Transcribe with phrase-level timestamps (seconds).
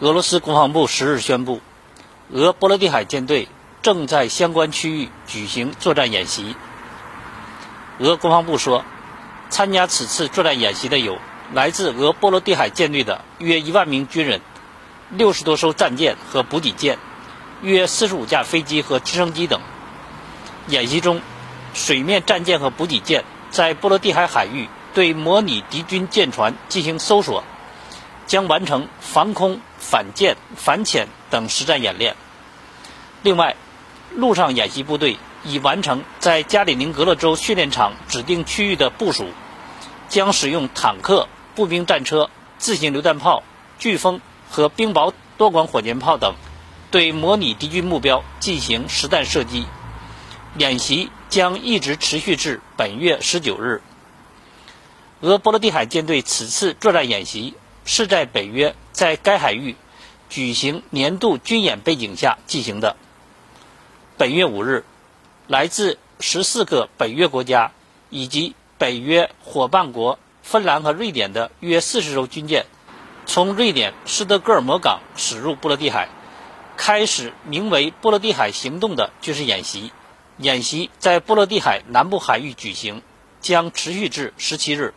[0.00, 1.60] 俄罗斯国防部十日宣布，
[2.30, 3.48] 俄波罗的海舰队
[3.82, 6.54] 正在相关区域举行作战演习。
[7.98, 8.84] 俄国防部说，
[9.50, 11.18] 参加此次作战演习的有
[11.52, 14.40] 来自俄波罗的海舰队的约一万名军人、
[15.10, 16.96] 六十多艘战舰和补给舰、
[17.62, 19.60] 约四十五架飞机和直升机等。
[20.68, 21.20] 演习中，
[21.74, 27.42] 水面战舰和补给舰在波罗的海海域对模拟敌军舰船进行搜索，
[28.28, 32.14] 将完成防空、反舰、反潜等实战演练。
[33.22, 33.56] 另外，
[34.14, 39.26] 陆上演习部队已完成在加里宁格勒州训练场指定区域的部署，
[40.08, 43.42] 将使用坦克、步兵战车、自行榴弹炮、
[43.80, 46.34] 飓风和冰雹多管火箭炮等，
[46.90, 49.66] 对模拟敌军目标进行实弹射击。
[50.56, 53.82] 演习将一直持续至本月十九日。
[55.20, 57.54] 俄波罗的海舰队此次作战演习
[57.88, 59.74] 是在北约在该海域
[60.28, 62.96] 举行年度军演背景下进行的。
[64.18, 64.84] 本月五日，
[65.46, 67.72] 来自十四个北约国家
[68.10, 72.66] 以及北约伙伴国芬兰和瑞典的约四十艘军舰，
[73.24, 76.10] 从瑞典斯德哥尔摩港驶入波罗的海，
[76.76, 79.92] 开始名为“波罗的海行动”的军事演习。
[80.36, 83.00] 演习在波罗的海南部海域举行，
[83.40, 84.92] 将持续至十七日。